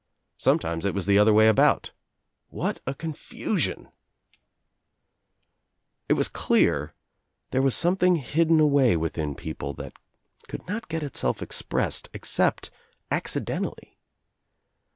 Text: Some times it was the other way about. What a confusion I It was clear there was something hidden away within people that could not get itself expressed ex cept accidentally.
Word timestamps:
Some 0.39 0.57
times 0.57 0.83
it 0.83 0.95
was 0.95 1.05
the 1.05 1.19
other 1.19 1.31
way 1.31 1.47
about. 1.47 1.91
What 2.49 2.79
a 2.87 2.95
confusion 2.95 3.85
I 3.85 3.91
It 6.09 6.13
was 6.13 6.27
clear 6.27 6.95
there 7.51 7.61
was 7.61 7.75
something 7.75 8.15
hidden 8.15 8.59
away 8.59 8.97
within 8.97 9.35
people 9.35 9.75
that 9.75 9.93
could 10.47 10.65
not 10.67 10.89
get 10.89 11.03
itself 11.03 11.43
expressed 11.43 12.09
ex 12.15 12.29
cept 12.31 12.71
accidentally. 13.11 13.99